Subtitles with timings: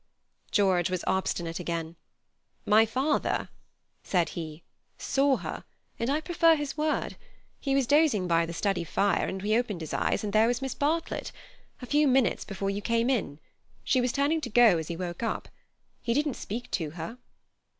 [0.49, 1.95] George was obstinate again.
[2.65, 3.49] "My father,"
[4.03, 4.63] said he,
[4.97, 5.63] "saw her,
[5.99, 7.17] and I prefer his word.
[7.59, 10.59] He was dozing by the study fire, and he opened his eyes, and there was
[10.59, 11.31] Miss Bartlett.
[11.83, 13.39] A few minutes before you came in.
[13.83, 15.49] She was turning to go as he woke up.
[16.01, 17.19] He didn't speak to her."